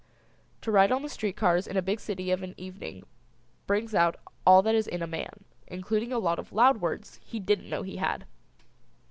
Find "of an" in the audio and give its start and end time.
2.31-2.55